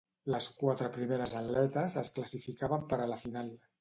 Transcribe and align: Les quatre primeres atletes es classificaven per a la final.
Les 0.35 0.45
quatre 0.61 0.87
primeres 0.95 1.35
atletes 1.41 1.99
es 2.03 2.11
classificaven 2.17 2.89
per 2.95 3.01
a 3.05 3.07
la 3.13 3.21
final. 3.27 3.59